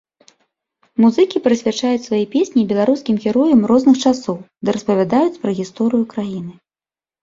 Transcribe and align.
Музыкі 1.03 1.41
прысвячаюць 1.47 2.07
свае 2.07 2.23
песні 2.33 2.65
беларускім 2.73 3.15
героям 3.29 3.61
розных 3.75 3.95
часоў 4.07 4.43
ды 4.63 4.69
распавядаюць 4.81 5.39
пра 5.41 5.51
гісторыю 5.65 6.05
краіны. 6.13 6.53